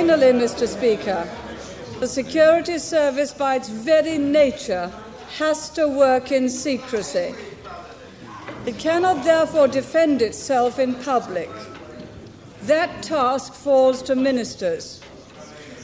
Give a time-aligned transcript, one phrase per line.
[0.00, 0.66] Finally, Mr.
[0.66, 1.28] Speaker,
[2.00, 4.90] the Security Service, by its very nature,
[5.36, 7.34] has to work in secrecy.
[8.64, 11.50] It cannot therefore defend itself in public.
[12.62, 15.02] That task falls to ministers.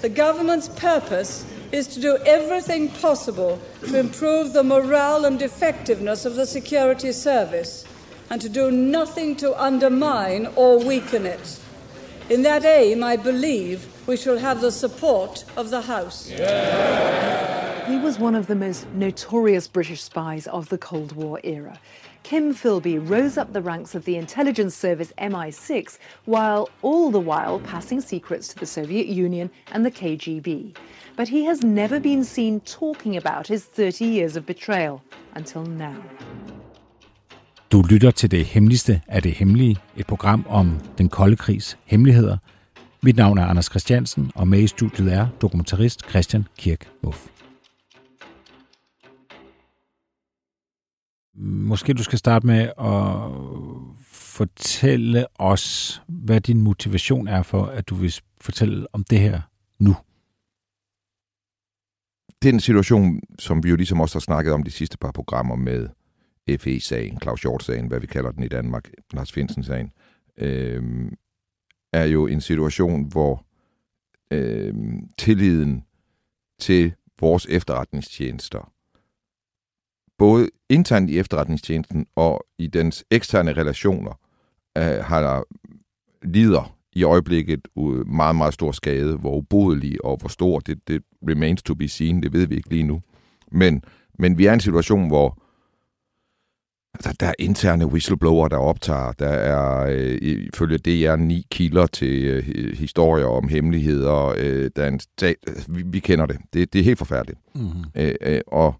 [0.00, 6.34] The government's purpose is to do everything possible to improve the morale and effectiveness of
[6.34, 7.84] the security service
[8.28, 11.60] and to do nothing to undermine or weaken it.
[12.30, 16.28] In that aim, I believe we shall have the support of the House.
[16.28, 21.80] He was one of the most notorious British spies of the Cold War era.
[22.22, 27.58] Kim Philby rose up the ranks of the intelligence service MI6 while all the while
[27.58, 30.76] passing secrets to the Soviet Union and the KGB.
[31.16, 35.02] But he has never been seen talking about his 30 years of betrayal
[35.34, 36.00] until now.
[37.72, 42.36] Du lytter til det hemmeligste af det hemmelige, et program om den kolde krigs hemmeligheder.
[43.02, 47.26] Mit navn er Anders Christiansen, og med i studiet er dokumentarist Christian Kirk Muff.
[51.68, 53.30] Måske du skal starte med at
[54.12, 59.40] fortælle os, hvad din motivation er for, at du vil fortælle om det her
[59.78, 59.96] nu.
[62.42, 65.12] Det er en situation, som vi jo ligesom også har snakket om de sidste par
[65.12, 65.88] programmer med
[66.58, 69.92] FE-sagen, Claus Hjort-sagen, hvad vi kalder den i Danmark, Lars Finsen-sagen,
[70.36, 71.12] øh,
[71.92, 73.44] er jo en situation, hvor
[74.30, 74.74] øh,
[75.18, 75.84] tilliden
[76.58, 78.72] til vores efterretningstjenester,
[80.18, 84.20] både internt i efterretningstjenesten og i dens eksterne relationer,
[84.78, 85.42] øh, har der
[86.22, 87.68] lider i øjeblikket
[88.06, 89.16] meget, meget stor skade.
[89.16, 92.70] Hvor ubodelig og hvor stor, det, det remains to be seen, det ved vi ikke
[92.70, 93.02] lige nu.
[93.52, 93.84] Men,
[94.18, 95.42] men vi er i en situation, hvor
[97.04, 99.12] der, der er interne whistleblower, der optager.
[99.12, 104.34] Der er øh, ifølge DR ni kilder til øh, historier om hemmeligheder.
[104.36, 105.36] Øh, der er en stat,
[105.68, 106.38] vi, vi kender det.
[106.52, 106.72] det.
[106.72, 107.38] Det er helt forfærdeligt.
[107.54, 107.84] Mm-hmm.
[107.94, 108.74] Øh, øh, og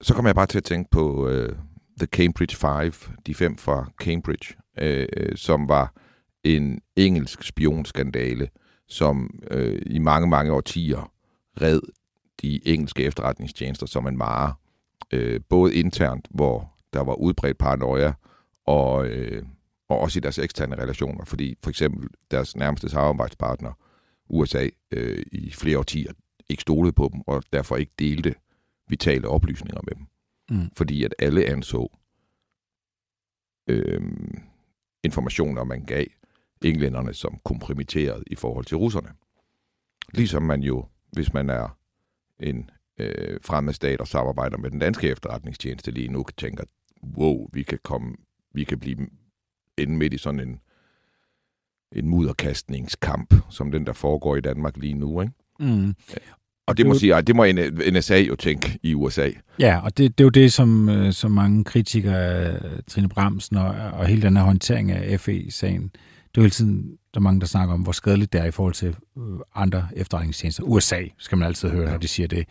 [0.00, 1.56] så kommer jeg bare til at tænke på øh,
[1.98, 5.92] The Cambridge Five, de fem fra Cambridge, øh, øh, som var
[6.44, 8.48] en engelsk spionskandale,
[8.88, 11.12] som øh, i mange, mange årtier
[11.60, 11.80] red
[12.42, 14.54] de engelske efterretningstjenester som en mare.
[15.12, 18.12] Øh, både internt, hvor der var udbredt paranoia,
[18.64, 19.42] og, øh,
[19.88, 23.72] og også i deres eksterne relationer, fordi for eksempel deres nærmeste samarbejdspartner,
[24.28, 26.12] USA, øh, i flere årtier
[26.48, 28.34] ikke stolede på dem, og derfor ikke delte
[28.88, 30.06] vitale oplysninger med dem.
[30.50, 30.70] Mm.
[30.76, 31.98] Fordi at alle anså
[33.66, 34.00] øh,
[35.04, 36.06] informationer, man gav
[36.62, 39.08] englænderne som kompromitteret i forhold til russerne.
[40.12, 41.78] Ligesom man jo, hvis man er
[42.40, 46.64] en øh, fremmed stat og samarbejder med den danske efterretningstjeneste lige nu, tænker,
[47.16, 48.14] wow, vi kan komme,
[48.54, 48.96] vi kan blive
[49.78, 50.60] inde midt i sådan en,
[51.92, 55.20] en mudderkastningskamp, som den, der foregår i Danmark lige nu.
[55.20, 55.32] Ikke?
[55.60, 55.94] Mm.
[56.66, 57.46] Og det må, sige, det må
[57.92, 59.30] NSA jo tænke i USA.
[59.58, 62.58] Ja, og det, det er jo det, som, øh, som mange kritikere,
[62.88, 66.98] Trine Bramsen og, og hele den her håndtering af FE-sagen, det er jo hele tiden,
[67.14, 69.22] der er mange, der snakker om, hvor skadeligt det er i forhold til øh,
[69.54, 70.62] andre efterretningstjenester.
[70.62, 71.90] USA skal man altid høre, ja.
[71.90, 72.46] når de siger det.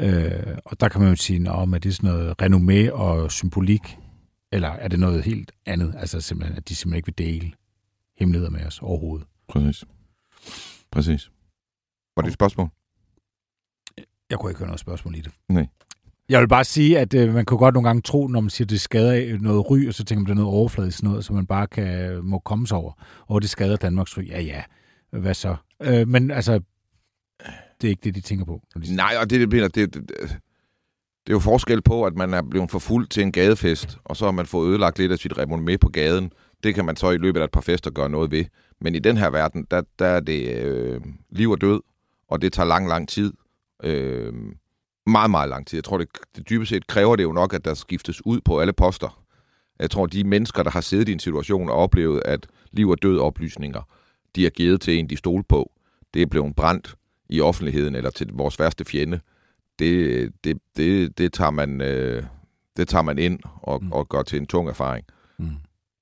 [0.00, 3.32] Øh, og der kan man jo sige, om at det er sådan noget renommé og
[3.32, 3.98] symbolik,
[4.52, 5.94] eller er det noget helt andet?
[5.98, 7.52] Altså simpelthen, at de simpelthen ikke vil dele
[8.18, 9.26] hemmeligheder med os overhovedet.
[9.48, 9.84] Præcis.
[10.92, 11.30] Præcis.
[12.16, 12.68] Var det et spørgsmål?
[14.30, 15.32] Jeg kunne ikke høre noget spørgsmål i det.
[15.48, 15.66] Nej.
[16.28, 18.66] Jeg vil bare sige, at øh, man kan godt nogle gange tro, når man siger,
[18.66, 21.24] at det skader noget ry, og så tænker man, at det er noget overfladisk noget,
[21.24, 22.92] så man bare kan, må komme sig over.
[23.26, 24.28] Og det skader Danmarks ry.
[24.28, 24.62] Ja, ja.
[25.10, 25.56] Hvad så?
[25.82, 26.60] Øh, men altså,
[27.80, 28.60] det er ikke det, de tænker på.
[28.74, 30.38] De Nej, og det, det, det, det, det,
[31.26, 34.24] det er jo forskel på, at man er blevet forfulgt til en gadefest, og så
[34.24, 36.32] har man fået ødelagt lidt af sit renommé på gaden.
[36.64, 38.44] Det kan man så i løbet af et par fester gøre noget ved.
[38.80, 41.00] Men i den her verden, der, der er det øh,
[41.30, 41.80] liv og død,
[42.28, 43.32] og det tager lang, lang tid.
[43.84, 44.32] Øh,
[45.06, 45.76] meget, meget lang tid.
[45.76, 48.60] Jeg tror, det, det dybest set kræver det jo nok, at der skiftes ud på
[48.60, 49.24] alle poster.
[49.78, 53.02] Jeg tror, de mennesker, der har siddet i en situation og oplevet, at liv og
[53.02, 53.82] død oplysninger,
[54.36, 55.72] de er givet til en, de stol på,
[56.14, 56.94] det er blevet brændt
[57.34, 59.20] i offentligheden eller til vores værste fjende,
[59.78, 62.22] det, det, det, det, tager, man, øh,
[62.76, 63.92] det tager man ind og, mm.
[63.92, 65.06] og gør til en tung erfaring.
[65.38, 65.50] Mm.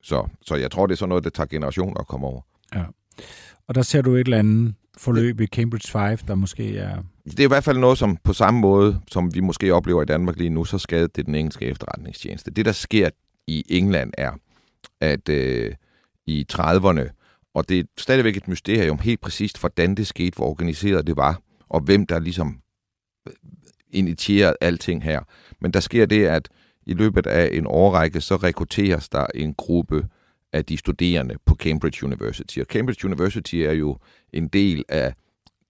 [0.03, 2.41] Så, så jeg tror, det er sådan noget, der tager generationer at komme over.
[2.75, 2.85] Ja.
[3.69, 7.03] Og der ser du et eller andet forløb i Cambridge 5, der måske er...
[7.25, 10.07] Det er i hvert fald noget, som på samme måde, som vi måske oplever i
[10.07, 12.51] Danmark lige nu, så skadet det den engelske efterretningstjeneste.
[12.51, 13.11] Det, der sker
[13.47, 14.33] i England, er,
[15.01, 15.75] at øh,
[16.27, 17.22] i 30'erne,
[17.55, 21.41] og det er stadigvæk et mysterium helt præcist, hvordan det skete, hvor organiseret det var,
[21.69, 22.61] og hvem der ligesom
[23.29, 23.33] øh,
[23.91, 25.21] initierede alting her.
[25.61, 26.49] Men der sker det, at
[26.87, 30.07] i løbet af en årrække, så rekrutteres der en gruppe
[30.53, 32.59] af de studerende på Cambridge University.
[32.59, 33.99] Og Cambridge University er jo
[34.33, 35.15] en del af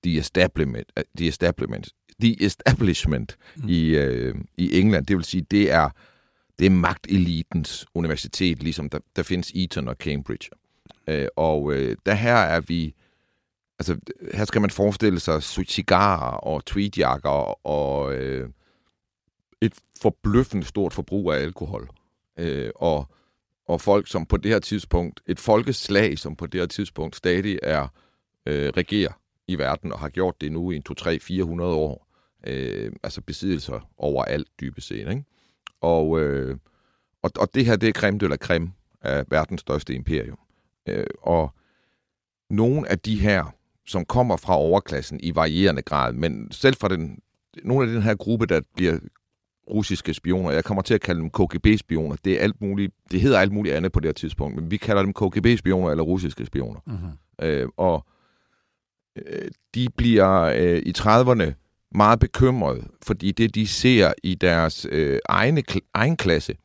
[0.05, 1.89] the establishment, the establishment,
[2.21, 3.69] the establishment mm.
[3.69, 5.07] i, øh, i England.
[5.07, 5.91] Det vil sige, det er,
[6.59, 10.49] det er magtelitens universitet, ligesom der, der findes Eton og Cambridge.
[11.09, 12.95] Øh, og øh, der her er vi,
[13.79, 13.97] altså
[14.35, 18.49] her skal man forestille sig cigarer og tweedjakker og øh,
[19.61, 21.91] et forbløffende stort forbrug af alkohol.
[22.39, 23.07] Øh, og,
[23.69, 27.59] og folk, som på det her tidspunkt, et folkeslag, som på det her tidspunkt stadig
[27.63, 27.89] er
[28.47, 29.13] øh, regerer
[29.49, 32.07] i verden, og har gjort det nu i en 2, 3, 400 år.
[32.47, 34.99] Øh, altså besiddelser overalt, dybest set.
[34.99, 35.25] Ikke?
[35.81, 36.57] Og, øh,
[37.23, 40.39] og, og det her, det er creme de la creme af verdens største imperium.
[40.89, 41.55] Øh, og
[42.51, 43.55] nogle af de her,
[43.87, 47.19] som kommer fra overklassen i varierende grad, men selv fra den,
[47.65, 48.99] nogle af den her gruppe, der bliver
[49.71, 50.51] russiske spioner.
[50.51, 52.17] Jeg kommer til at kalde dem KGB-spioner.
[52.25, 54.77] Det er alt muligt, det hedder alt muligt andet på det her tidspunkt, men vi
[54.77, 56.81] kalder dem KGB-spioner eller russiske spioner.
[56.89, 57.47] Uh-huh.
[57.47, 58.07] Øh, og
[59.17, 61.53] øh, de bliver øh, i 30'erne
[61.95, 65.63] meget bekymrede, fordi det, de ser i deres øh, egne,
[65.95, 66.57] egen klasse,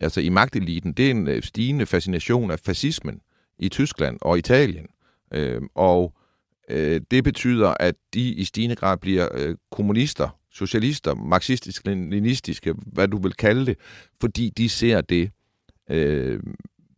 [0.00, 3.20] altså i magteliten, det er en øh, stigende fascination af fascismen
[3.58, 4.86] i Tyskland og Italien.
[5.34, 6.14] Øh, og
[6.68, 13.18] øh, det betyder, at de i stigende grad bliver øh, kommunister, socialister, marxistisk-leninistiske, hvad du
[13.18, 13.78] vil kalde det,
[14.20, 15.30] fordi de ser det,
[15.90, 16.42] øh,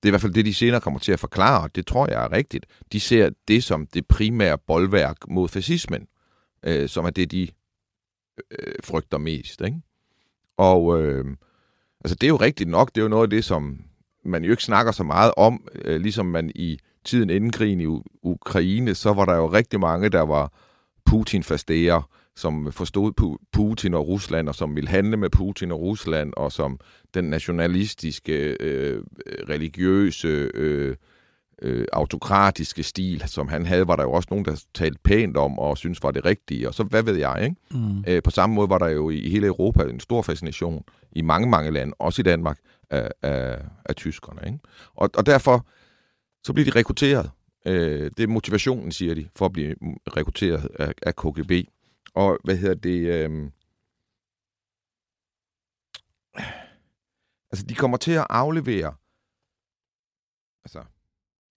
[0.03, 2.11] det er i hvert fald det, de senere kommer til at forklare, og det tror
[2.11, 6.07] jeg er rigtigt, de ser det som det primære boldværk mod fascismen,
[6.63, 7.49] øh, som er det, de
[8.51, 9.61] øh, frygter mest.
[9.61, 9.81] Ikke?
[10.57, 11.25] Og øh,
[12.05, 13.81] altså, det er jo rigtigt nok, det er jo noget af det, som
[14.27, 17.87] man jo ikke snakker så meget om, øh, ligesom man i tiden inden krigen i
[17.87, 20.53] U- Ukraine, så var der jo rigtig mange, der var
[21.05, 22.03] Putin-fastere,
[22.37, 26.81] som forstod Putin og Rusland, og som ville handle med Putin og Rusland, og som
[27.15, 30.97] den nationalistiske, øh, øh religiøse, øh,
[31.63, 35.59] øh, autokratiske stil, som han havde, var der jo også nogen, der talte pænt om
[35.59, 37.57] og synes var det rigtige, og så hvad ved jeg, ikke?
[37.71, 38.05] Mm.
[38.07, 41.49] Øh, på samme måde var der jo i hele Europa en stor fascination i mange,
[41.49, 42.59] mange lande, også i Danmark,
[42.91, 44.59] af, af, af tyskerne, ikke?
[44.95, 45.67] Og, og derfor
[46.45, 47.31] så bliver de rekrutteret.
[47.67, 49.75] Øh, det er motivationen, siger de, for at blive
[50.17, 51.53] rekrutteret af, af KGB.
[52.15, 52.99] Og hvad hedder det?
[53.07, 53.51] Øh...
[57.51, 58.95] Altså, de kommer til at aflevere...
[60.65, 60.85] Altså...